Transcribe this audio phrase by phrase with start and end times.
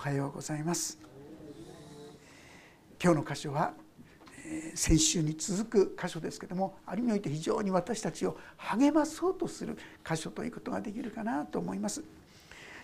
[0.00, 0.98] おはようございます
[3.04, 3.74] 今日の箇所は
[4.74, 12.02] 先週に続く箇所ですけどもある意味において非常に私たちを励まそうとする箇所ということができるかなと思います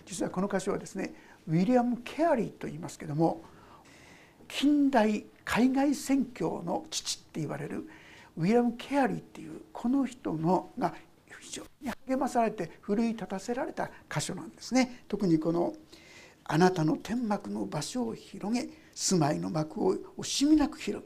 [0.05, 1.15] 実はこの箇所はですね
[1.47, 3.41] ウィリアム・ケアリーと言いますけども
[4.47, 7.89] 近代海外宣教の父って言われる
[8.37, 10.93] ウィリアム・ケアリーっていうこの人のが
[11.41, 15.03] 非常に励まされて奮い立たせられた箇所なんですね。
[15.07, 15.73] 特にこの
[16.47, 21.05] 「あなたの天幕の場所を広げ住まいの幕を惜しみなく広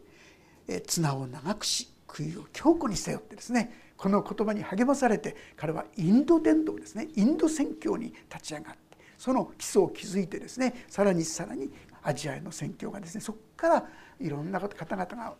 [0.68, 11.72] げ綱を長くし杭を強固にせよ」ってですねこの言葉に励まされて彼はインド伝道ですねインド宣教に立ち上がってその基礎を築いてですねさらにさらに
[12.04, 15.36] アジアへの宣教がですねそこからいろんな方々が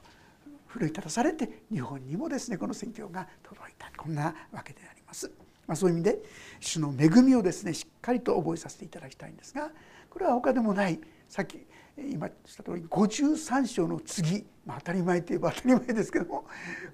[0.68, 5.32] 奮い立たされて日本にもですねこの宣教が届いたこんなわけであります。
[5.68, 6.20] まあ、そういう意味で
[6.60, 9.72] 主の恵みをですねしっかりと覚えさせていただきたいんですが
[10.10, 11.66] これは他でもないさっき
[11.98, 16.46] 今した通り53章の次、まあ、当たり前といえば当たり前ですけども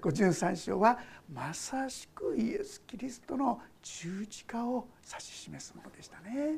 [0.02, 0.98] 53章は
[1.32, 6.56] まさしくイエス・キリストの十字架を指し示すものでしたね。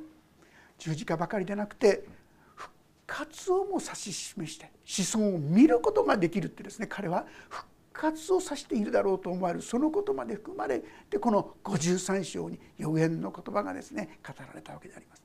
[0.79, 2.05] 十字架ばかりでなくて
[2.55, 2.73] 復
[3.07, 7.67] 活をも指し示して子孫を見ることができるってですね彼は復
[8.01, 15.23] 活を指しているだろうと思われるそのことまで含まれてこの53章に予言の言葉がですね語られたわけであります。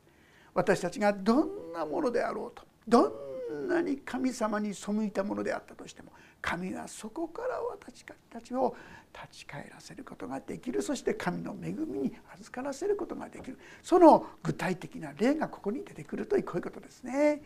[0.54, 3.14] 私たちがどんなものであろうとど
[3.62, 8.76] んなに神様に背いたものであったとしても神はそこから私たちを
[9.14, 17.42] 立ち返らせることができるそして神の恵みに預からせることができるその具体的な例がここに出てくるというこういうことですね。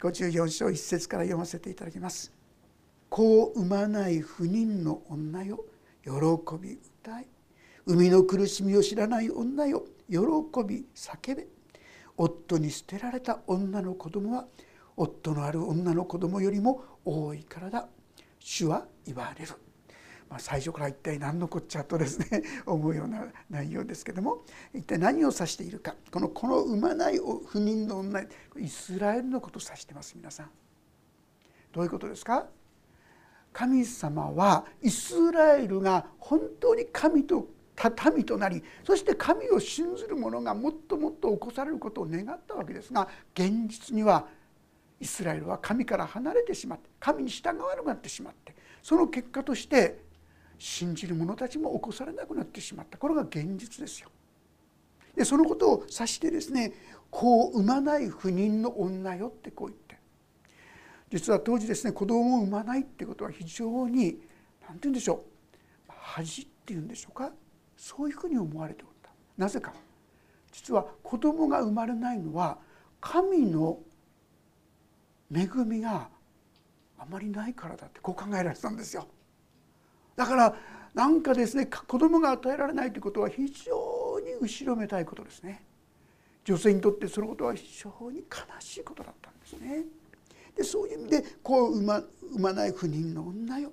[0.00, 2.41] 54章1節から読ませていただきます。
[3.12, 5.66] 子を産まない不妊の女よ。
[6.02, 6.10] 喜
[6.58, 7.26] び歌い
[7.86, 9.84] 生みの苦しみを知らない女よ。
[10.08, 10.16] 喜
[10.66, 11.46] び叫べ。
[12.16, 14.46] 夫に捨てられた女の子供は
[14.96, 17.86] 夫のある女の子供よりも多いからだ。
[18.38, 19.52] 主は言われる、
[20.30, 24.42] まあ、最初から一体何のこっちゃとですね 思うような内容ですけども。
[24.72, 25.94] 一体何を指しているか。
[26.10, 28.22] このこの産まない不妊の女
[28.56, 30.50] イスラエルのことを指してます皆さん。
[31.72, 32.48] どういうことですか？
[33.52, 37.48] 神様はイスラエルが本当に神と
[38.14, 44.26] 民となりそして神を信ずる者がもっともっと起こされることを願ったわけですが現実には
[45.00, 49.98] イスラエルは神から離れてしまって神に従わなくなってしまってその結果として
[50.58, 54.08] 信じる者たちも起こされなくなってしまったこれが現実ですよ。
[55.16, 56.72] でそのことを指してですね
[57.10, 59.81] 「子を産まない不妊の女よ」ってこう言って
[61.12, 64.18] 実は当時ですね子供を産まないってことは非常に
[64.62, 65.24] 何て言うんでしょ
[65.86, 67.30] う恥っていうんでしょうか？
[67.76, 69.74] そういうふうに思われておったなぜか
[70.50, 72.56] 実は子供が生まれないのは
[72.98, 73.78] 神の
[75.30, 76.08] 恵みが
[76.98, 79.06] あまりないからだってこう考えられてたんですよ。
[80.16, 80.56] だから
[80.94, 85.62] なんかですね子供が与えられないということは非常に後ろめたいことですね。
[86.44, 88.24] 女性にとってそのことは非常に悲
[88.60, 89.84] しいことだったんですね。
[90.56, 93.72] でそういう意味でこう産ま産まない不妊の女よ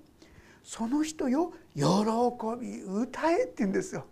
[0.63, 1.83] その人よ喜
[2.59, 4.05] び歌えって言うんですよ。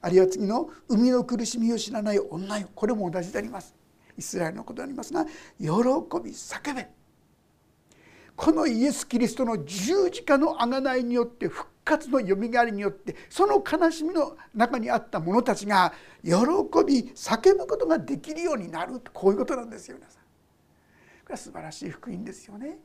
[0.00, 3.74] あるいは次の「海の苦しみを知らない女よ」これも同じであります。
[4.16, 6.88] イスラエルのことでありますが喜び叫べ
[8.36, 20.21] このイエス・キリストの十字架の贖いによって復活のよみがえりによってその悲しみの中にあった者たちが喜び叫ぶことができるようになるこういうことなんですよ皆さん。
[21.32, 22.78] これは素晴らしい福音ですよね。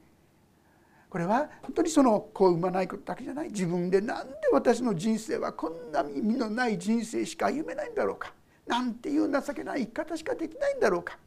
[1.09, 3.50] これは本当にその子を産まないことだけじゃない。
[3.50, 8.34] 自分で何で私の人生はこんな意味のない人生しか歩めないんだろうか。
[8.66, 11.18] なんていう情けない生き方しかできないんだろうか。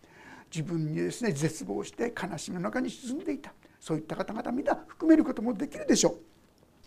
[0.51, 3.53] 自分にですね絶望して悲しみの中に沈んでいた。
[3.79, 6.17] そういった方々皆含めることもできるでしょう。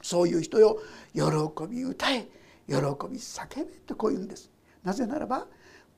[0.02, 0.80] そういう人よ
[1.14, 1.22] 喜
[1.70, 2.28] び歌え。
[2.68, 4.50] 喜び叫べとこう言うんです。
[4.84, 5.46] なぜならば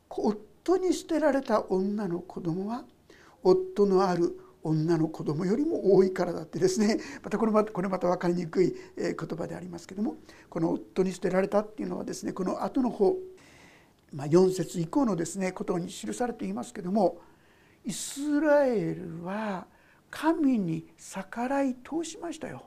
[0.09, 2.83] 夫に捨てられた女の子供は
[3.45, 10.17] 夫のある女の子供よりも多いからだってですね またこれまたこれまた分かりにくい言葉でありますけども
[10.49, 13.15] この夫に捨てられたっていうのはですねこの後の方
[14.13, 17.17] まあ、4節以降のですねことに記されていますけども
[17.83, 19.67] イスラエルは
[20.09, 22.65] 神に逆らい通しましたよ。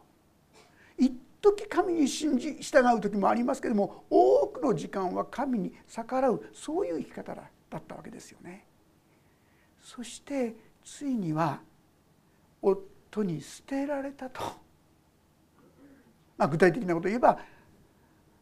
[0.98, 7.42] 一時神に信じ従う時もありますけども多くの時間は神に逆らうそういう生き方だ
[7.78, 8.66] ったわけですよね。
[9.82, 10.54] そして
[10.88, 11.60] ついには
[12.62, 14.40] 夫に捨てられたと、
[16.38, 17.38] まあ、具体的なことを言えば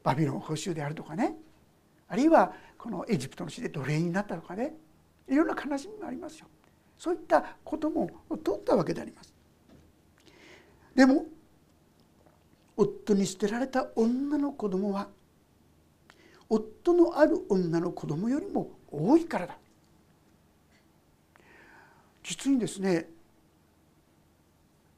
[0.05, 1.35] バビロン捕囚であるとかね。
[2.09, 4.75] あるいはこのエジプトの地で奴隷になったとかね。
[5.29, 6.47] いろんな悲しみもありますよ。
[6.97, 8.09] そういったことも
[8.45, 9.35] 取ったわけであります。
[10.95, 11.27] でも
[12.77, 15.09] 夫に捨てられた女の子供は
[16.49, 19.59] 夫のある女の子供よりも多いからだ。
[22.27, 23.09] 実にですね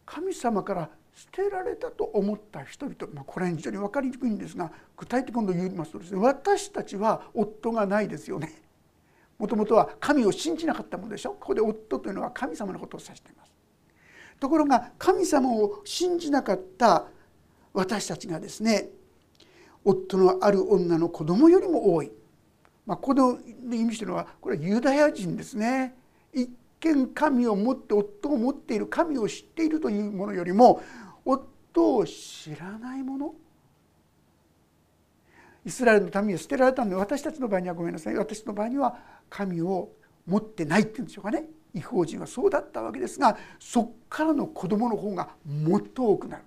[0.07, 8.63] 神様から捨てられたと思った人々、まあ、これは非常に分かりにくいんですが具体的に言いますとですね私たちは夫がないですよね。
[9.39, 13.53] もともとは神を信じなかったものでしょここで夫というのは神様のことを指しています。
[14.41, 17.07] ところが神様を信じなかった
[17.75, 18.89] 私たちがですね
[19.85, 22.11] 夫のある女の子供よりも多い、
[22.87, 23.39] まあ、この
[23.71, 25.95] 意味してるのはこれはユダヤ人ですね
[26.33, 30.83] 一見神を持って夫を持っている神を知っているというものよりも
[31.25, 33.35] 夫を知らないもの
[35.65, 38.97] イスラエルの民を捨てられたので私たちの場合にはごめんなさい私の場合には
[39.29, 39.91] 神を
[40.27, 41.45] 持ってないっていうんでしょうかね
[41.75, 46.43] 違法人はそうだったわけですがそっからの子供の方がもっと多くなる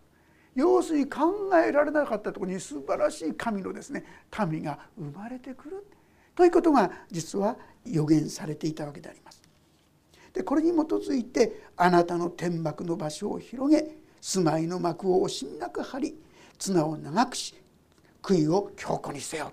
[0.55, 4.03] 要するに考えられなかったところに素晴らしい神のですね
[4.49, 5.85] 民が生まれてくる
[6.35, 9.40] ということが実は予言されていたわけであります。
[10.33, 16.15] でこれに基づいてあなたの天幕の場所を広げ住まいの幕を惜しみなく張り
[16.57, 17.55] 綱を長くし
[18.21, 19.51] 杭を強固にせよ。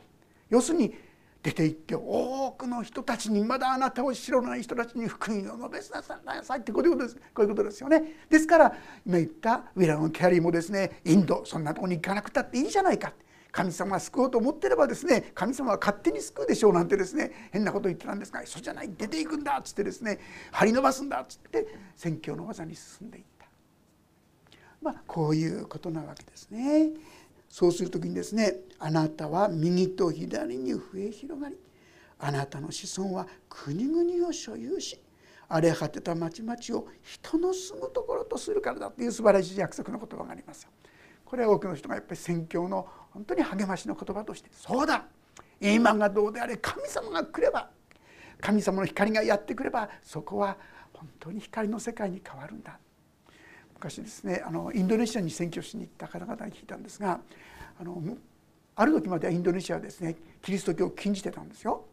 [0.51, 0.95] 要するに
[1.43, 7.17] 出て行って多くの人たちにまだあなたを知らない人たちに福音を述べなさいってこういうことです。
[7.17, 8.03] こういうことですよね。
[8.29, 8.77] ですから
[9.07, 13.13] 今言ったウィラム・キャリーもですねインドそんなとこに行かなくたっていいじゃないか。
[13.59, 20.21] 神様が救おうと思ってればですね神様は勝手に救うでしょうなんてですね変なこと言ってたんですがそうじゃない出ていくんだっつってですね
[20.53, 21.67] 張り伸ばすんだっつって
[21.97, 23.47] 宣教の技に進んでいった。
[24.81, 26.91] まあこういうことなわけですね。
[27.49, 31.57] そうする時にですねあなたは右と左に増え広がり
[32.21, 35.01] あなたの子孫は国々を所有し
[35.49, 40.71] 荒れ果てた町々を人の住むところとするからだという素晴らしい約束の言葉がありますよ。
[41.29, 45.05] これは多くの人がやっぱり宣教の本当に励ましの言葉としてそうだ。
[45.61, 47.69] 今がどうであれ神様が来れば
[48.41, 50.57] 神様の光がやってくればそこは
[50.93, 52.79] 本当に光の世界に変わるんだ。
[53.75, 57.21] 昔ですねあのインドネシアに宣教しに行った方々に聞いたんですが
[57.81, 58.03] あの
[58.75, 61.85] ある時まではインドネシアはですねキリスト教を禁じてたんですよ。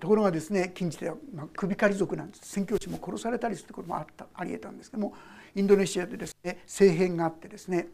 [0.00, 2.40] ところがですね禁じて、まあ、首狩り族なんです。
[2.44, 5.14] 宣教師も殺されたりすることもあったありえたんですけども
[5.56, 7.88] インドネシアでですね政変があってですね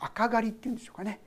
[0.00, 1.20] 赤狩りっていうんでしょうかね。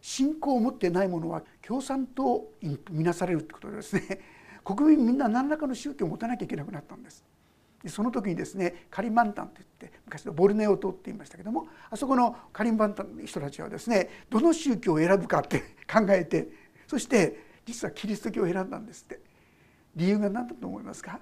[0.00, 4.20] 信仰を持ってない者は共産党員と見なされるってことでですね。
[4.64, 7.24] 国民みんな何らかの宗教を持たなきゃいけなくなったんです。
[7.82, 16.48] でその時にですねカリマンタンといって昔のボルネオ島って言いましたけどもあそこのカリマンタンの人たちはですねどの宗教を選ぶかって 考えて
[16.86, 19.20] そして実はキリスト教を選んだんですって。
[19.96, 21.20] 理由が何だと思いますか？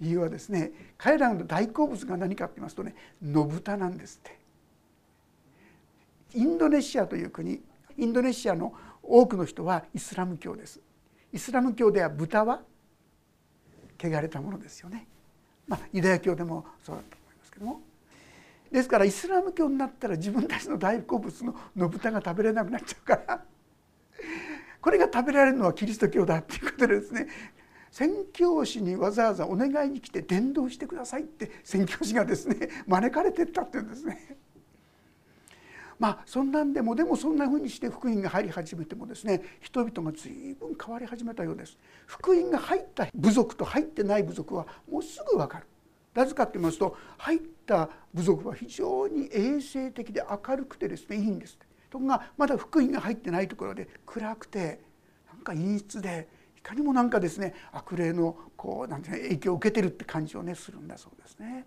[0.00, 4.43] 理由はですね彼らの大好物が何かって言いますとね野豚なんですって。
[6.34, 7.60] インドネシアという国
[7.96, 10.80] インドネシアの多くの人はイスラム教です。
[11.32, 12.62] イスラム教では豚は
[13.98, 15.06] 汚れたものですよね。
[15.66, 17.80] まあ、ユダヤ教でもそうだと思いますけども。
[18.70, 23.44] ですからイスラム教になったら自分たちの大好物の野豚が食べれなくなっちゃうから。
[24.80, 27.28] これが食べられるのはキリスト教だっていうことでですね。
[27.90, 34.36] 宣教師にわざわざお願いに来て伝道してくださいって宣教師がですね招かれてったっていうんですね。
[35.98, 41.78] まあそんなんでもでもそんなふうにして福音が入り始めてもですね人々が随分変わり始めたようです。
[42.06, 45.66] 福音が入った部族と入ってない部族はもうすぐ分かる。
[46.14, 51.58] なぜかって言いますと入った部族は非常に衛生的で明るくてですねいいんです。
[51.90, 54.80] ところがまだ福音が入ってないところで暗くて
[55.32, 61.66] なんか陰湿でいかにもなんかですね悪霊のこうなんていう影響を受けてるって感じをねするんだそうですね。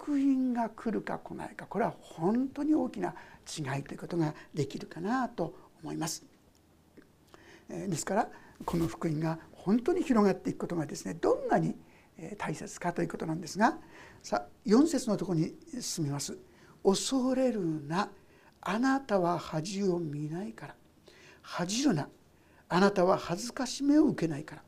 [0.00, 3.14] 福音が来るか来ないかこれは本当に大きな
[3.46, 6.24] 違いということができるかなと思います。
[7.68, 8.28] ですから
[8.64, 11.76] この福音が本当に広がっていくことがですねどんなに
[12.38, 13.78] 大切かということなんですが
[14.22, 16.38] さあ4節のところに進みます。
[16.82, 18.10] 恐れるな
[18.62, 20.74] あなたは恥を見ないから
[21.42, 22.08] 恥じるな
[22.70, 24.62] あなたは恥ずかしめを受けないから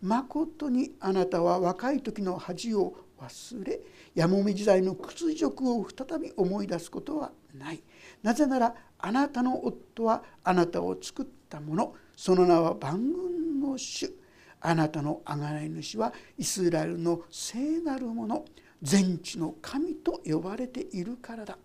[0.00, 3.80] まことにあなたは若い時の恥を忘れ
[4.14, 7.82] やもめ時代の屈辱を再び思い出すことはない。
[8.22, 11.94] なぜならあなたの夫はあなたを作ったもの。
[12.16, 14.12] その名は万軍の主。
[14.60, 18.44] あなたの贖い主はイスラエルの聖なるもの。
[18.82, 21.56] 全地の神と呼ばれているからだ。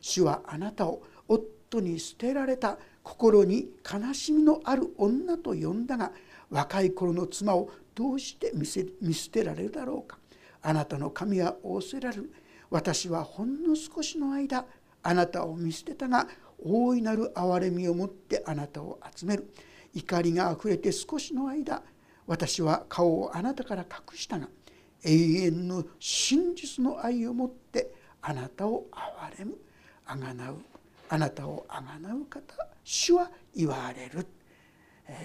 [0.00, 2.78] 主はあなたを夫に捨てられた。
[3.04, 6.10] 心に悲しみのある女と呼んだが
[6.50, 10.18] 若い頃の妻をどうして見せ見捨てられるだろうか。
[10.66, 12.32] あなたの神は仰せられる。
[12.70, 14.64] 私はほんの少しの間
[15.02, 16.26] あなたを見捨てたが
[16.58, 19.52] 大いなる憐れみをもってあなたを集める。
[19.92, 21.82] 怒りがあふれて少しの間
[22.26, 24.48] 私は顔をあなたから隠したが
[25.04, 27.92] 永遠の真実の愛をもって
[28.22, 29.58] あなたを憐れむ。
[30.06, 30.56] あがなう
[31.10, 32.40] あなたをあがなう方
[32.82, 34.26] 主は言われる。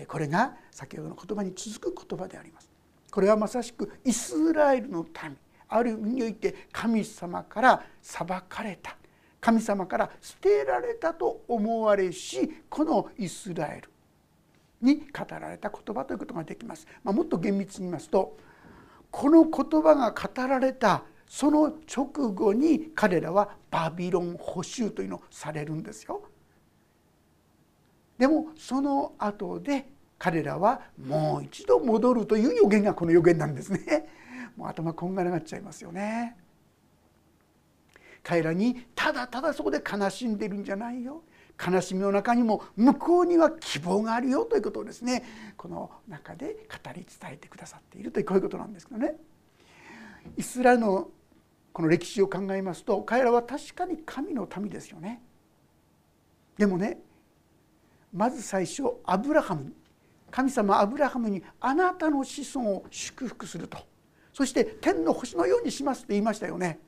[0.09, 2.69] これが先ほどの言葉に続く言葉であります。
[3.11, 5.37] これはまさしくイスラエルの民
[5.67, 8.95] ある意味において神様から裁かれた
[9.39, 13.89] 神様から捨てられたと思われしこのイスラエル
[14.81, 16.87] に語られた言葉ということができます。
[17.03, 18.37] まあ、もっと厳密に言いますと
[19.11, 26.23] この言葉が語られたその直後に彼らはバビロン捕囚というのをされるんですよ。
[28.17, 29.85] でもその後で
[30.19, 34.07] 彼らはもう一度戻るという予言がこの予言なんですね。
[34.55, 36.35] もう頭こんがらがっちゃいますよね。
[38.21, 41.23] 彼らにただただそこで悲しんでるんじゃないよ
[41.57, 45.23] 悲しみの中にも向こうには希望があるよということをですね
[45.55, 49.15] この中で語り伝えてくださっているというこういうことなんですけどね。
[50.37, 51.09] イスラエルの
[51.71, 55.21] この歴史を考えますと彼らは確かに神の民ですよね。
[56.57, 56.99] でもね
[58.13, 59.73] まず最初アブラハム
[60.31, 63.77] 神様アブラハムにあなたの子孫を祝福すると。
[64.33, 66.79] そして天の星のようにしますって言いましたよね。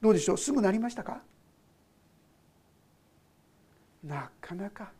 [0.00, 0.38] どうでしょう？
[0.38, 1.22] すぐなりましたか？
[4.04, 4.90] なかなか。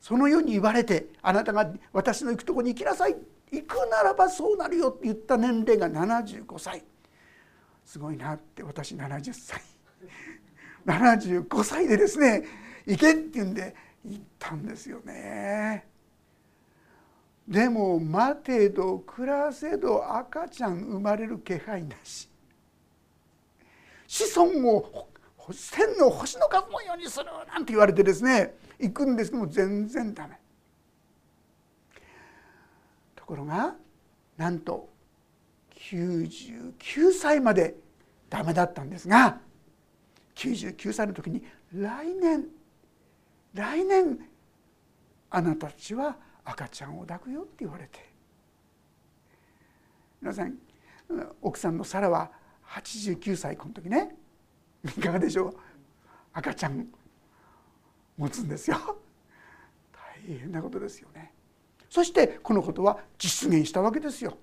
[0.00, 3.16] そのように言われてあなたが私の行くとこに行きなさい。
[3.50, 6.84] 行くならばそうなるよって言った年齢が75歳。
[7.84, 9.62] すごいなって私70歳。
[10.84, 12.44] 75歳でですね
[12.86, 13.74] 行けって言うんで
[14.04, 15.86] 行ったんですよね。
[17.46, 22.28] でも待てど暮らせど赤ちゃん生まれる気配なし。
[24.06, 25.08] 子孫を
[25.72, 29.30] 天の星の数のようにするなんて言われてですね行くんです。
[29.30, 30.38] けども全然ダメ。
[33.16, 33.74] ところが
[34.36, 34.88] なんと
[35.74, 37.76] 99歳まで
[38.28, 39.40] ダメだったんですが
[40.34, 42.46] 99歳の時に来年
[43.54, 44.18] 来年
[45.30, 48.08] あなたたちは赤ちゃんを抱くよって言われて。
[50.20, 50.54] 皆さん
[51.40, 52.30] 奥さんのサラは
[52.66, 54.16] 89歳この時ね。
[54.84, 55.56] いかがでしょう？
[56.32, 56.86] 赤ちゃん
[58.16, 58.76] 持つんですよ。
[59.92, 61.32] 大変なことですよね。
[61.88, 64.36] そしてこのことは実現したわけですよ。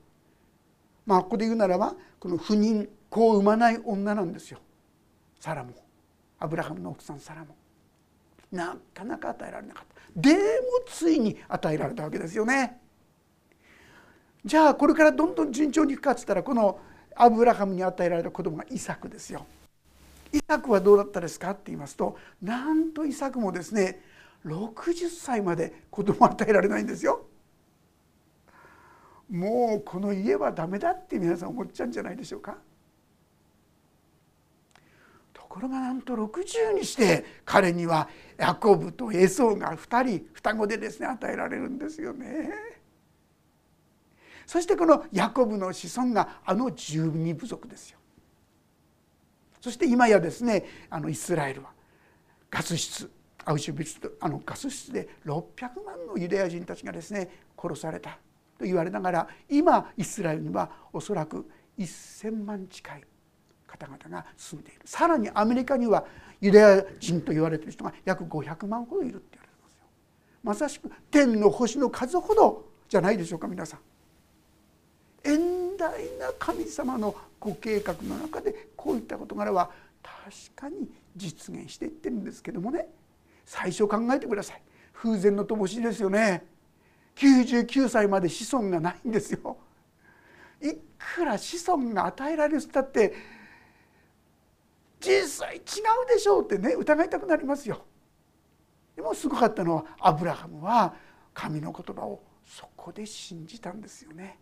[1.06, 4.60] まあここで言うならばこの不妊子を産まない女なんですよ。
[5.40, 5.74] サラも。
[6.40, 7.56] アブラハムの奥さんサラも。
[8.56, 9.86] なかなか与えられなかっ
[10.16, 10.40] たでも
[10.88, 12.80] ついに与えられたわけですよね
[14.46, 16.80] じゃあこれからどんどん順調にいくかっつったらこの
[17.16, 19.46] アブラハムに与えられた子供がイサクですよ。
[20.32, 24.02] イサクはどうだったですかって言いますとなんとイサクもですね
[24.46, 27.26] 60歳まで子供与えられないんですよ。
[29.30, 32.58] もうこの家はダメだって皆さん思っちゃうんじゃないでしょうか。
[35.56, 42.50] ところがなんと60にして彼にはヤコブとエソウが2人双子でですね与えられるんですよね。
[44.46, 48.00] そしてこのヤコブの子孫があの十二部族ですよ。
[49.62, 51.70] そして今やですねあのイスラエルは
[52.52, 53.10] ガス室
[53.46, 55.42] アウシュビッツあのガス室で600
[55.86, 58.10] 万のユダヤ人たちがですね殺された
[58.60, 63.04] と言われながら今イスラエルにはおそらく1,000万近い
[63.77, 64.82] 方々が住んでいる。
[64.86, 66.05] さらにアメリカには
[66.41, 69.86] ユダヤ人と言われてる人が約500万ほどいるって言われてますよ。
[70.44, 73.79] まさしく天の星の数ほどじゃないでしょうか皆さん。
[75.24, 79.72] 遠大な神様のご計画の中でこういった事柄は
[80.03, 82.88] 確かに実現していってるんですけどもね。
[83.46, 84.62] 最初考えてください。
[84.94, 86.46] 風前の灯火ですよね。
[87.15, 89.58] 99歳まで子孫がないんですよ。
[90.62, 93.13] いくら子孫が与えられるったって
[95.06, 95.64] 実際違う
[96.08, 97.86] でしょうってね疑いたくなりますよ
[98.96, 100.94] でもすごかったのはアブラハムは
[101.34, 104.40] 神の言葉をそこで信じたんですよね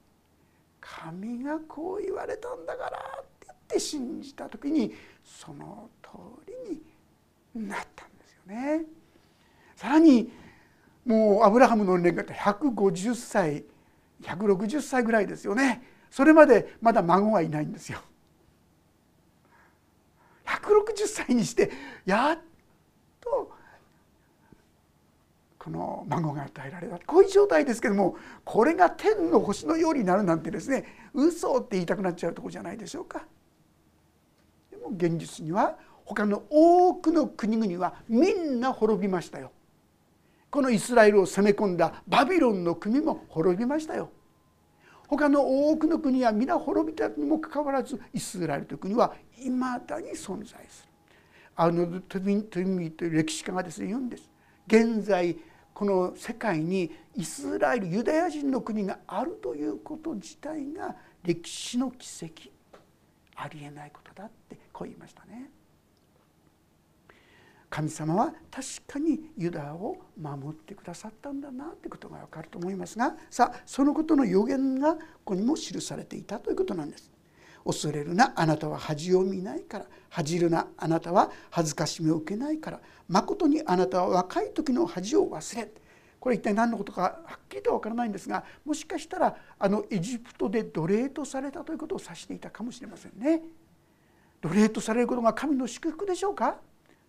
[0.79, 4.93] 神がこう言われたんだからって言って信じた時に
[5.24, 6.10] その通
[6.67, 6.82] り
[7.55, 8.86] になったんですよね。
[9.75, 10.32] さらに
[11.05, 13.63] もうアブラハムの年齢が150歳
[14.22, 18.00] 160歳ぐらいですよねそれまでまだ孫はいないんですよ。
[20.62, 21.72] 160歳にして
[22.05, 22.39] やっ
[23.22, 23.51] と
[25.57, 33.25] この孫が与えられたこういう状態ですけどもこれが天の星のようになるなんてですね嘘って言いたくなっちゃうとこじゃないでしょうか。
[34.72, 39.51] でも現実には他の多くの国々はみんな滅びましたよ。
[40.50, 44.10] このイスラエルを攻め込んだバビロンの国も滅びましたよ。
[45.07, 50.89] 他の多くの国は皆滅びたにもかかわらずイスラエルという国はいまだに存在する。
[51.55, 54.29] アーノルド・トゥミーという歴史家がですね言うんです。
[54.67, 55.38] 現在
[55.74, 62.50] この世界にイスラエルユダヤ人の国があるということ自体が歴史の奇跡
[63.36, 65.50] ありえないことだってこう言いましたね。
[67.74, 77.12] 神様は確かにユダを守ってくださったんだなということが分かると思いますがさあそのことの予言がここにも記されていたということなんです。
[77.65, 85.72] 恐れるなあなたは恥を見ないから恥じるなあなたは恥ずかしみを受けないからまことにあなたは若い時の恥を忘れ
[86.20, 93.42] これ一体何のことかはっきりとは分からないんですがもしかしたらあのエジプトで奴隷とされたということを指していたかもしれませんね。
[94.42, 96.58] 奴隷とされることが神の祝福でしょうか？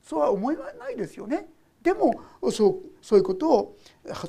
[0.04, 1.48] そうは思えないですよね。
[1.82, 2.20] でも
[2.52, 3.76] そうそういうことを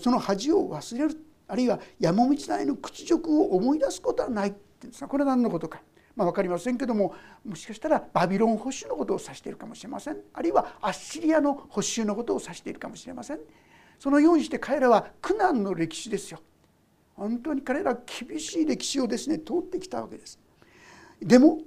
[0.02, 5.82] その恥を忘れるあるいは山道代の屈辱を思い出すことはないってさこれは何のことか、
[6.16, 7.14] まあ、分かりませんけども
[7.46, 10.18] もしかしたらバビロン保守のことを指しているかもしれません。
[10.34, 13.40] あるいはアッシリアの保守のことを指しているかもしれません。
[14.00, 16.40] そのようにして彼らは苦難の歴史ですよ。
[17.16, 20.40] 本当に彼ら厳しい歴史をですね通ってきたわけです。
[21.22, 21.60] でも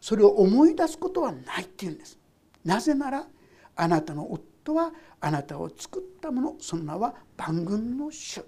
[0.00, 2.18] それを思い出すことはないっていうんです。
[2.64, 3.26] なぜなら
[3.76, 8.42] あなたの夫はあなたを作ったものその名は万軍の主。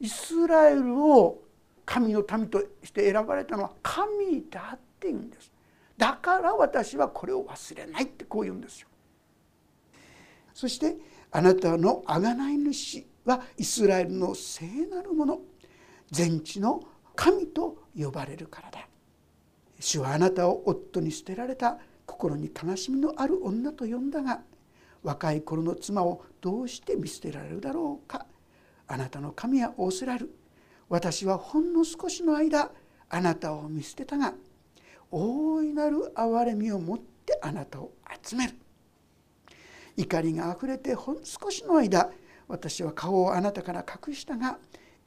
[0.00, 1.42] イスラエルを
[1.84, 5.52] 神の民として選ばれたのは神だって言うんです。
[5.96, 8.88] だから私はこれを忘れないってこう言うんですよ。
[10.54, 10.96] そして
[11.30, 15.40] あなたの贖い主はイスラエルの聖なるもの。
[16.10, 16.82] 全地の
[17.14, 18.86] 神と呼ばれるからだ。
[19.80, 21.78] 主はあなたを夫に捨てられた
[22.12, 24.42] 心に悲しみのある女と呼んだが
[25.02, 28.26] 若い頃の妻をどうして見捨てられるだろうか。
[28.86, 30.34] あなたの神は仰せられる。
[30.88, 32.70] 私はほんの少しの間
[33.08, 34.34] あなたを見捨てたが
[35.10, 38.54] 大いなる憐れみを持ってあなたを集める。
[39.96, 42.10] 怒りがあふれてほん少しの間
[42.46, 44.58] 私は顔をあなたから隠したが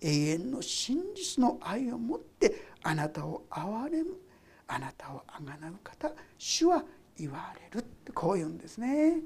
[0.01, 4.24] 永遠の真実の愛を持ってあなたを憐れむ。
[4.67, 6.83] あなたをあがなう方主は
[7.17, 9.19] 言われるってこう言うんですね。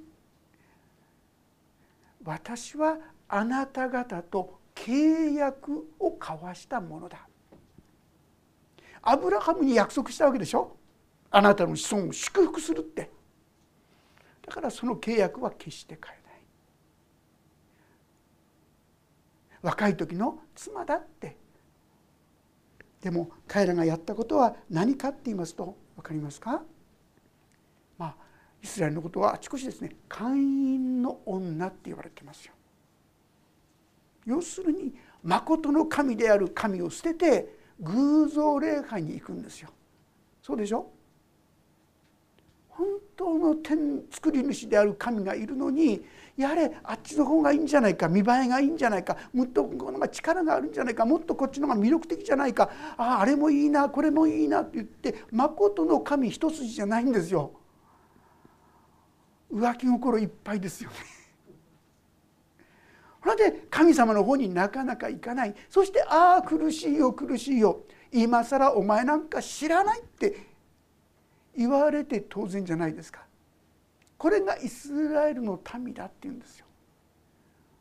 [2.23, 2.97] 私は
[3.27, 7.25] あなた方と契約を交わしたものだ。
[9.01, 10.75] アブラハムに約束したわけでしょ？
[11.31, 13.09] あなたの子孫を祝福するって
[14.45, 16.41] だからその契約は決して変えない
[19.61, 21.37] 若い時の妻だって
[23.01, 26.61] でも彼らがやったことは何かって言いますと分かりますか？
[27.97, 28.15] まあ
[28.61, 32.53] イスラエルのことはあちこちですね会員の女って言われてますよ。
[34.25, 39.69] 要するに誠の神である神を捨てて偶像礼拝に行くんですよ。
[40.41, 40.91] そうでしょ？
[42.79, 42.87] 本
[43.17, 46.01] 当の天作り主である神がいるのに
[46.37, 57.51] やれあっちの方がいいんじゃないか見栄えがいいんじゃないかもっとこの力があるんじゃないかもっとこっちの方が魅力的じゃないかあああれもいいなこれもいいなって言ってまことの神一筋じゃないんですよ。
[59.51, 60.95] 浮気心いっぱいですよね。
[63.21, 70.48] それで神様の方になかなか行かないそして「ああ苦しいよ苦しいよ今更お前なんか知らない」って
[71.59, 73.25] 言われて当然じゃないですか。
[74.17, 76.65] これがイスラエルの民だって言うんですよ。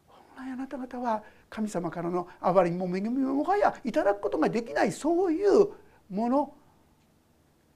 [0.09, 4.91] 本来あなた方は神様からの憐れみも恵みももはやいただくことができない。
[4.91, 5.69] そういう
[6.11, 6.53] もの。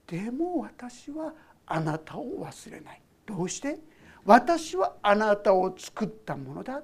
[0.08, 1.32] でも私は
[1.66, 3.02] あなたを忘れない。
[3.24, 3.78] どうして？
[4.24, 6.82] 私はあなたを作ったものだ。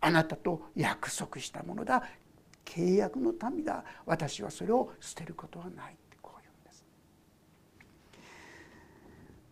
[0.00, 2.04] あなたと約束したものだ。
[2.64, 3.84] 契約の民だ。
[4.06, 5.96] 私はそれを捨てることはない。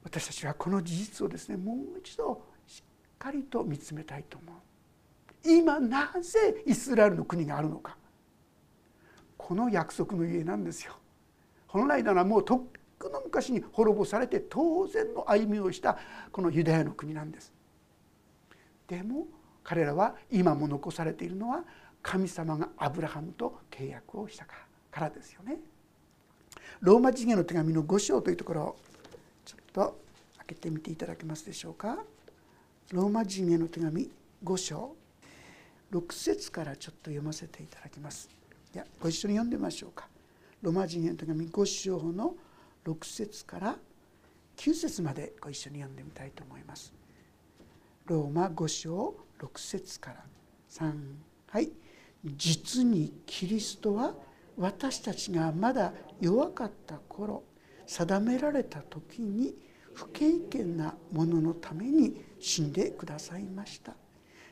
[0.09, 2.83] 私たちはこの事実をですねもう一度しっ
[3.19, 4.55] かりと見つめたいと思う。
[5.45, 7.97] 今なぜイスラエルの国があるのか。
[9.37, 10.95] この約束の家なんですよ。
[11.67, 12.61] 本来ならもうとっ
[12.99, 15.99] くの昔に滅ぼされて当然の歩みをした
[16.33, 17.53] このユダヤの国なんです。
[18.87, 19.27] でも
[19.63, 21.65] 彼らは今も残されているのは
[22.03, 24.57] 神様がアブラハムと契約をしたか
[24.99, 25.59] らですよね。
[26.81, 28.77] ローマ人への手紙の5章というところ
[29.79, 30.01] と
[30.39, 31.99] 開けてみていただけますでしょうか。
[32.93, 34.11] ローマ人への手紙
[34.43, 34.97] 5章。
[35.93, 38.29] 6節からちょっと読ませていただきます。
[38.75, 40.09] ではご一緒に読んでみましょうか。
[40.63, 42.35] ローマ人への手紙5章の
[42.85, 43.77] 6節から
[44.57, 46.93] 9節までご一緒に読んでみたいと思います。
[48.07, 50.25] ローマ5章6節から。
[50.71, 50.93] 3
[51.51, 51.71] はい。
[52.25, 54.13] 実にキリストは
[54.59, 57.45] 私たちがまだ弱かった頃
[57.87, 59.55] 定められた時に
[59.99, 63.95] 不経験なもののために死んでくださいました。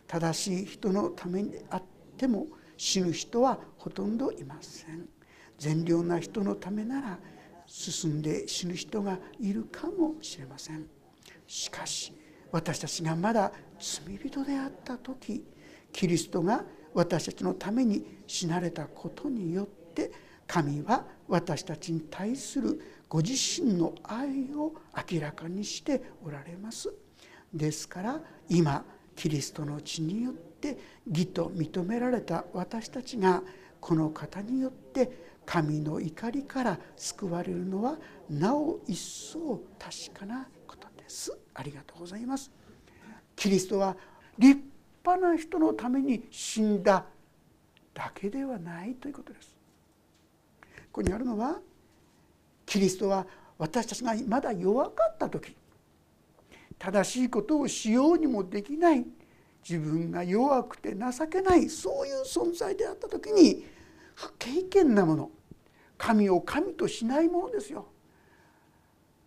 [0.09, 1.82] 正しい人のためであっ
[2.16, 5.09] ても死ぬ人はほとんどいません。
[5.56, 7.18] 善良な人のためなら
[7.64, 10.85] 進んで死ぬ人がいるかもしれません。
[11.46, 12.12] しかし
[12.50, 15.44] 私たちがまだ罪人であった時
[15.92, 20.11] キリストが私たちのために死なれたことによって
[20.44, 24.75] 神は私たちに対するご自身の愛を
[25.11, 26.92] 明らかにしておられます。
[27.53, 30.77] ですから今キリストの血によって
[31.09, 33.42] 義と認められた私たちが
[33.81, 37.97] この方によって神の怒りから救われるのは
[38.29, 41.37] なお一層確かなことです。
[41.55, 42.51] ありがとうございます。
[43.37, 43.97] キリストは
[44.38, 44.61] 立
[45.05, 47.07] 派な人のために死んだ
[47.95, 49.57] だけではないということです。
[50.92, 51.61] ここにあるのは
[52.66, 53.26] キリストは
[53.57, 55.57] 私たちがまだ弱かった時
[56.79, 59.07] 正しいことをしようにもできない
[59.68, 63.64] 自分が弱くて情けないそういう存在であった時に
[64.14, 65.31] 不経験なもの
[65.96, 67.87] 神を神としないものですよ。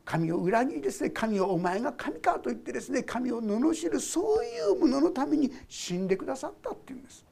[0.06, 7.26] 神を裏切りですね神をお前が神かと言ってですね神を罵るそういうもののために死んでくださったっていうんです。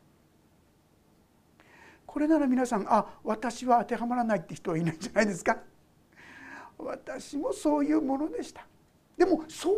[2.06, 5.58] これなら皆さんあ私は当てはまらないって人はいないんじゃないですか。
[6.88, 8.65] 私もそういうものでした。
[9.17, 9.73] でもそう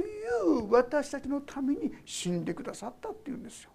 [0.00, 3.70] いう私たちのために死んでくださったっていうんですよ。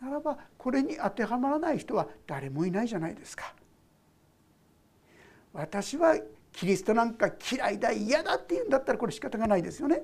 [0.00, 3.54] ならばこれに当てはまらない人は誰もいないじゃないですか。
[5.52, 6.18] 私は
[6.52, 10.02] キリストなんか嫌いだ嫌だって言うんだったらこれ仕方がないですよね。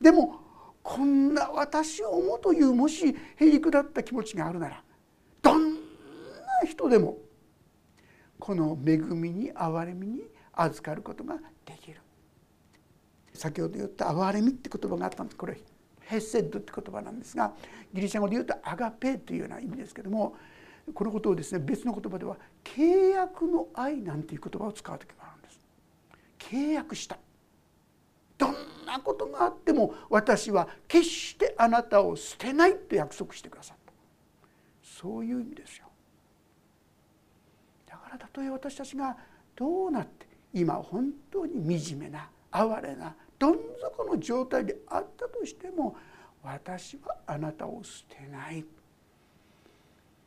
[0.00, 0.40] でも
[0.82, 4.82] こんな私を思うというもしへりくだった気持ちがあるなら
[5.40, 5.78] どんな
[6.66, 7.18] 人でも
[8.38, 10.22] この恵みに憐れみに
[10.56, 12.00] 預かることができる。
[13.32, 15.36] 先ほど言った憐れみって言葉があったんです。
[15.36, 15.60] これ
[16.00, 17.52] ヘッセッドって言葉なんですが
[17.92, 20.36] ギリシャ語で言うとアガペというような意味ですけども
[20.92, 25.60] このことをですね別の言葉では契約の愛なんていう言葉を使う時もあるんです。
[26.38, 27.18] 契約した。
[28.36, 28.54] どん
[28.86, 33.92] なことがあっても私は決してあなたを捨てないと約束してくださった。
[34.82, 35.86] そういう意味ですよ。
[37.86, 39.16] だからたとえ私たちが
[39.56, 45.96] どうなって今本当に惨めな哀れなどん底の状態であったとしても
[46.42, 48.64] 私はあなたを捨てない。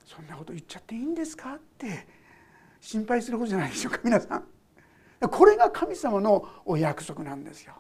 [0.06, 2.08] そんなこと言っちゃっていいんですかって
[2.80, 4.44] 心配することじゃないでしょうか皆さん。
[5.30, 7.74] これが神様のお約束なんですよ。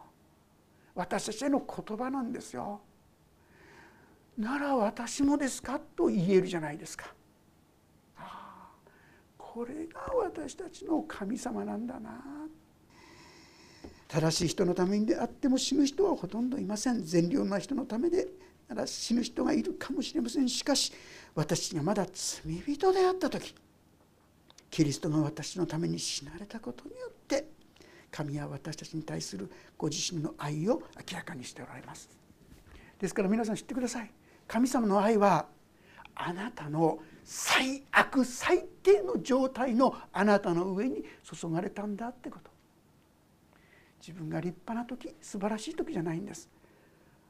[0.95, 2.81] 私たちへの言葉なんですよ。
[4.37, 7.13] なら私もですかと言えるじゃないですか。
[9.57, 12.11] これが私たちの神様なんだな。
[14.07, 17.03] 正しい人のためにであっても死ぬ人はほとんどいません。
[17.03, 18.27] 善良な人のためで
[18.67, 20.47] なら死ぬ人がいるかもしれません。
[20.47, 20.93] しかし
[21.33, 23.55] 私がまだ罪人であった時
[24.69, 27.47] キリストが私のために死なれたことによって
[28.11, 32.07] 神は私たちに対するご自身の愛を明らかにしておられます。
[32.99, 34.11] ですから皆さん知ってください。
[34.47, 35.47] 神様の愛は
[36.13, 42.49] あなたの最悪最低の状態のあなたの上に注がれたんだってこと。
[43.99, 46.49] 自分が立派な時素晴らしい時じゃないんです。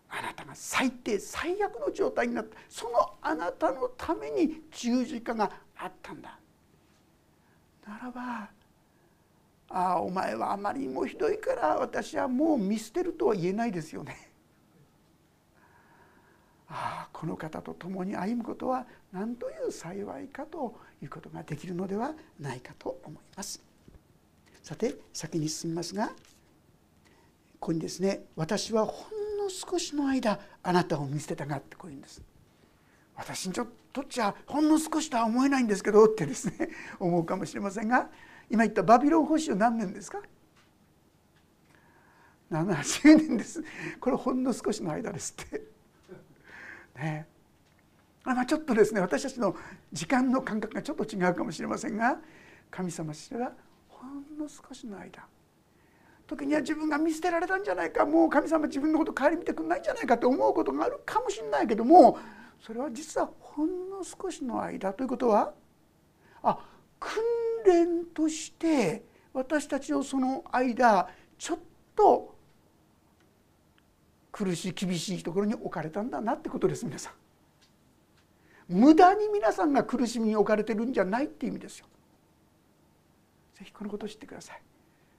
[0.07, 2.57] あなたが最低最悪の状態になった。
[2.69, 6.37] そのあなたのために十字架があったんだ。
[7.87, 8.49] ならば
[9.69, 14.26] ああお前はあまりにもひどいから私はもう見捨てるとは言えないですよね。
[16.69, 23.61] ああこの方と共に歩むことは何という幸いかということができるのではないかと思います。
[24.61, 26.13] さて先に進みますがこ
[27.59, 32.21] こにですね私はほんの少しの間あなたを見捨てたがってこういうんです。
[33.15, 38.09] 私にちょっとっちゃほんの少しとは思えないんですけどってですね 思うかもしれませんが
[38.49, 40.21] 今言ったバビロン保守何年ですか
[42.51, 43.63] ？70年です。
[43.99, 45.76] これほんの少しの間ですって。
[46.97, 47.27] ね。
[48.23, 49.55] まあ、ちょっとですね私たちの
[49.93, 52.17] 時間の感覚がちょっと違うかもしれませんが
[52.69, 53.53] 神様としては
[53.87, 55.25] ほんの少しの間。
[56.27, 62.19] 時には自分が見捨てられたんじゃないかもう神様自分のこと顧みてくんないんじゃないかと思うことがあるかもしれないけども
[62.59, 65.53] それは実はほんの少しの間ということは
[66.43, 66.59] あ
[66.99, 67.23] 訓
[67.65, 71.07] 練として私たちをその間
[71.37, 71.59] ちょっ
[71.95, 72.36] と
[74.37, 77.13] 苦しい厳しいところに置かれたんだなってことです皆さん。
[78.67, 81.87] 無駄に皆さんが苦しみに置かれてるんじゃないっていう意味ですよ。
[83.55, 84.61] ぜひこのことを知ってください。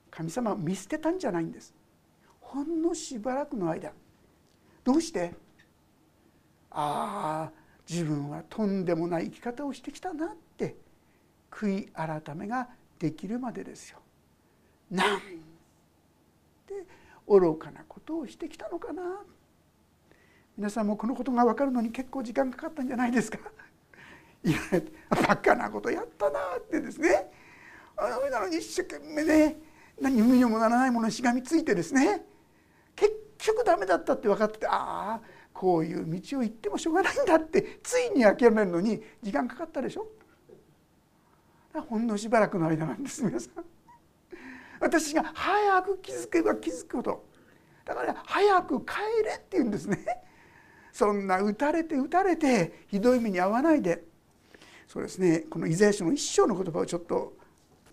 [0.08, 1.74] 神様は見捨てたんじゃないんです。
[2.40, 3.92] ほんのしばらくの間
[4.84, 5.34] どうして？
[6.70, 7.52] ああ
[7.90, 10.76] 自分はとんでもない生き方をしてきたなって
[11.50, 12.68] 悔い改めが
[13.00, 13.98] できるまでですよ。
[14.92, 15.24] なんて
[17.28, 19.02] 愚かなことをしてきたのかな。
[20.56, 23.38] 皆さんもこのことが分かるのに結構時間かかったんじゃないですか。
[24.42, 27.30] 言われてバカなことやったなってですね。
[27.96, 29.56] あのなのに一生懸命ね
[30.00, 32.24] 何にもならないものにしがみついてですね。
[32.96, 35.20] 結局ダメだったって分かっててああ
[35.52, 40.08] こういう道を行ってもしょうがないんだってついに諦めるのに時間かかったでしょ。
[41.88, 43.64] ほんのしばらくの間なんです皆さん。
[44.80, 47.24] 私が早く気づけば気づくほど
[47.84, 50.04] だから早く帰れって言うんですね。
[50.92, 54.04] そんな打たれて打たれてひどい目に遭わないで。
[54.86, 55.44] そうですね。
[55.50, 57.34] このイザヤ書の一章の言葉をちょっと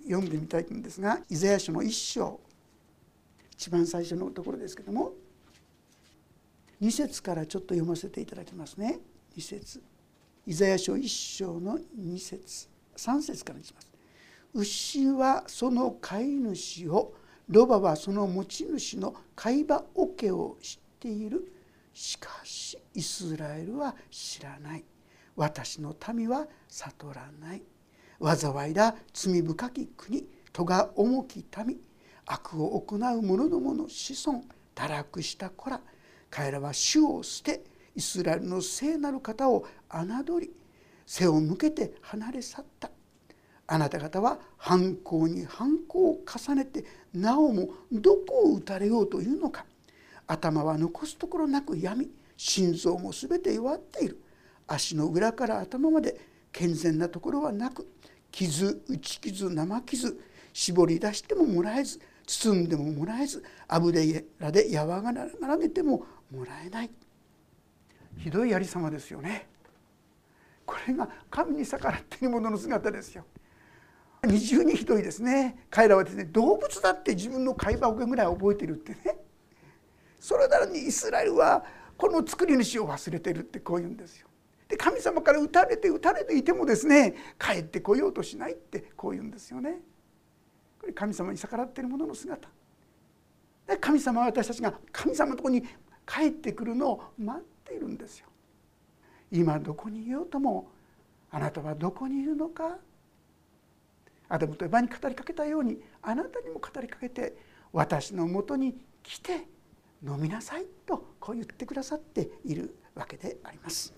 [0.03, 2.39] 読んでみたいんですがイザヤ書の一章
[3.51, 5.13] 一番最初のところですけども
[6.81, 8.99] 2節からちょっと読ませていただきますね。
[9.37, 9.81] 2節。
[10.45, 12.69] イザヤ書一章の2節。
[12.97, 13.94] 3節からにします。
[14.55, 17.13] 牛はその飼い主を
[17.49, 21.51] ロバはその持ち主の飼い場桶を知っている。
[21.93, 24.85] しかしイスラエルは知らない。
[25.35, 27.61] 私の民は悟らない。
[28.21, 31.77] 災いだ罪深き国戸が重き民。
[32.25, 34.41] 悪を行う者どもの子孫
[34.73, 35.81] 堕落した子ら。
[36.29, 37.61] 彼らは主を捨て
[37.93, 40.51] イスラエルの聖なる方を侮り
[41.05, 42.89] 背を向けて離れ去った。
[43.67, 49.65] あなた方は犯行に犯行を重ねてなおもどこを打たれようというのか。
[50.27, 54.21] 頭は残すところなく闇心臓も全て弱っている。
[54.67, 56.19] 足の裏から頭まで
[56.51, 57.87] 健全なところはなく
[58.31, 60.19] 傷打ち傷生傷
[60.51, 66.89] 絞り出してももらえず包んでももらえず油で和らげてももらえない。
[68.17, 69.47] ひどいやりさまですよね。
[70.65, 73.25] これが神に逆らっている者の姿ですよ。
[74.25, 79.17] 二重にひどいですね彼らはですね動物だって自分の会話ぐらい覚えてるってね
[80.19, 81.63] それなのにイスラエルは
[81.97, 84.27] この作り主を忘れてるってこう言うんですよ。
[84.67, 89.79] で神様から打たれて打たれていてもですね帰ってこようとしないってこう言うんですよね。
[90.79, 92.49] これ神様に逆らっている者の姿。
[93.67, 95.63] で神様は私たちが神様のとこに
[96.05, 98.27] 帰ってくるのを待っているんですよ。
[99.31, 100.71] 今どこにいようとも
[101.31, 102.77] あなたはどこにいるのか
[104.29, 107.35] アダムとエバに語りかけたようにあなたにも語りかけて
[107.71, 109.47] 私のもとに来て
[110.03, 113.93] 飲みなさいとこう言ってくださっているわけであります。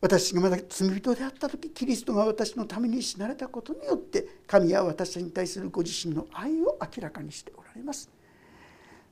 [0.00, 8.10] 私がまだ罪人であった時キリストが私のために死なれたことによって神は私に対するご自身の愛を明らかにしておられます。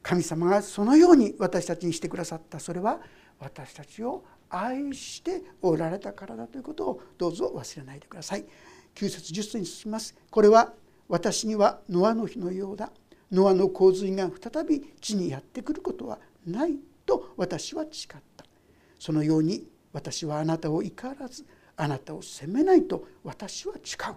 [0.02, 3.00] 神様がそのように私たちにしてくださったそれは
[3.38, 8.44] 私たちを愛しておられたからだということをどうぞ忘れないでください。
[8.94, 10.14] 9節10節に進みます。
[10.30, 10.72] これは
[11.08, 12.90] 私にはノアの日のようだ。
[13.30, 16.76] ノアの洪水が再び地にやってくることはない
[17.06, 18.44] と私は誓った。
[18.98, 21.44] そのように私はあなたを怒らず
[21.76, 24.14] あなたを責めないと私は誓う。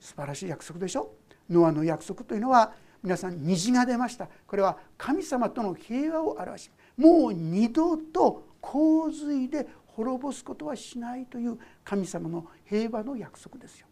[0.00, 1.10] 素晴らしい約束でしょ？
[1.50, 4.28] ノアの約束というのは皆さん虹が出ました。
[4.46, 13.87] これは神様との平和を表しもう二度と洪水で滅ぼすことはしないという神様の平和の約束ですよ。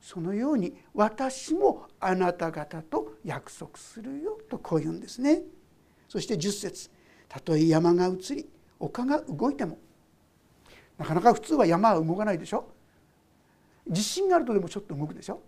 [0.00, 5.42] そのように私もあなた方と約束するよとこう言うんですね。
[6.08, 6.90] そして10節
[7.28, 9.78] たとえ山が移り丘が動いても
[10.98, 12.68] なかなか普通は山は動かないでしょ。
[13.88, 15.42] 地震があるとでもちょっと動くでしょ。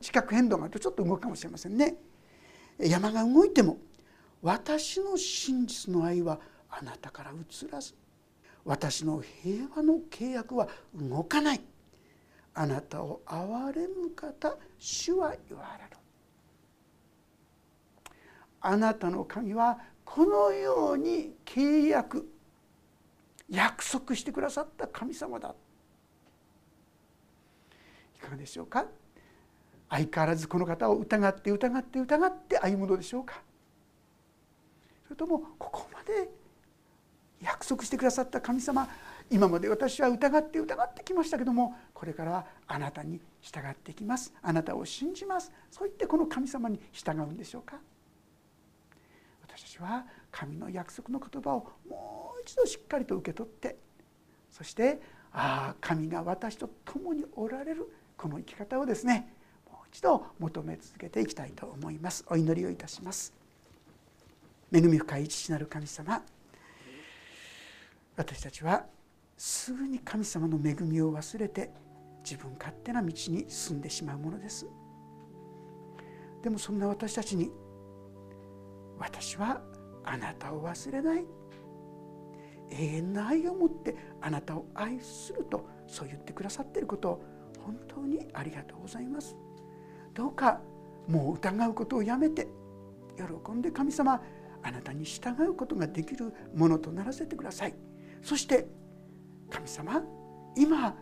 [0.00, 1.96] 地殻変動があるとちょっと動くかもしれませんね。
[2.78, 3.78] 山が動いても
[4.42, 7.94] 私の真実の愛はあなたから移らず
[8.64, 11.60] 私の平和の契約は動かない。
[12.54, 15.96] あなたを憐れむ方主は言われる。
[18.60, 22.28] あなたの神はこのように契約
[23.48, 25.54] 約束してくださった神様だ。
[28.16, 28.86] いかがでしょうか？
[29.88, 33.40] 相変わらずこの方を疑って疑って疑って歩むのでしょうか？
[35.04, 36.28] それともここまで
[37.40, 38.86] 約束してくださった神様
[39.30, 44.34] 今まで私は疑って疑ってきましたけどもこれからはあなたに従っていきます。
[44.42, 45.52] あなたを信じます。
[45.70, 47.76] そう言ってこの神様に従うんでしょうか。
[49.42, 53.76] 私たちは神の約束の言葉をもう一度しっかりと受け取って
[54.50, 55.00] そして
[55.32, 59.32] ああ神が私と共におられるこの生き方をですね
[59.70, 62.24] もう一度求め続けていきたいと思います。
[62.28, 63.32] お祈りをいたします。
[64.72, 66.22] 恵み深い父なる神様
[68.16, 68.86] 私たちは
[69.42, 71.70] すぐに神様の恵みを忘れて
[72.22, 74.66] 自分勝手な道に進んでしまうものです。
[76.42, 77.50] でもそんな私たちに
[78.98, 79.62] 私は
[80.04, 81.24] あなたを忘れない。
[82.68, 87.24] 永遠な愛を持ってあなたを愛するとそう言ってくださっていることを
[87.64, 89.34] 本当にありがとうございます。
[90.12, 90.60] どうか
[91.08, 92.46] もう疑うことをやめて
[93.16, 94.20] 喜んで神様
[94.62, 97.74] あなたに従うことができるものとならせてください。
[98.20, 98.68] そして
[99.50, 100.02] 神様
[100.56, 100.96] 今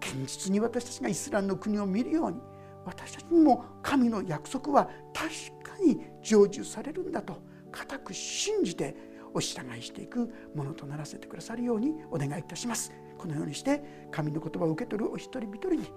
[0.00, 2.38] 現実に私たちがイスラムの国を見るように
[2.84, 5.28] 私たちにも神の約束は確
[5.62, 8.96] かに成就されるんだと固く信じて
[9.34, 12.92] お従いしていくものとならせてくださるようにお願いいたします。
[13.18, 15.92] このようにして神の言葉を受け取るお一人一人に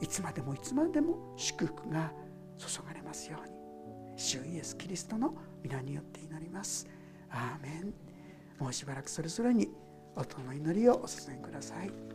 [0.00, 2.12] いつまでもいつまでも祝福が
[2.58, 3.52] 注がれますように。
[4.16, 6.88] 主イエス・キリストの皆によって祈ります。
[7.30, 7.94] アーメン。
[8.58, 9.68] もうしばらくそれぞれに
[10.16, 12.11] 音の祈りをお捧げください。